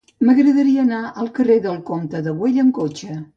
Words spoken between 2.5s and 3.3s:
amb cotxe.